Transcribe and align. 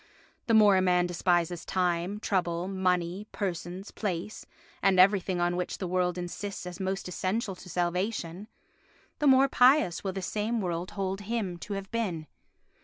The 0.47 0.55
more 0.55 0.77
a 0.77 0.81
man 0.81 1.05
despises 1.05 1.63
time, 1.63 2.19
trouble, 2.19 2.67
money, 2.67 3.27
persons, 3.31 3.91
place 3.91 4.47
and 4.81 4.99
everything 4.99 5.39
on 5.39 5.55
which 5.55 5.77
the 5.77 5.85
world 5.87 6.17
insists 6.17 6.65
as 6.65 6.79
most 6.79 7.07
essential 7.07 7.53
to 7.57 7.69
salvation, 7.69 8.47
the 9.19 9.27
more 9.27 9.47
pious 9.47 10.03
will 10.03 10.13
this 10.13 10.25
same 10.25 10.59
world 10.59 10.89
hold 10.97 11.21
him 11.21 11.55
to 11.57 11.73
have 11.73 11.91
been. 11.91 12.25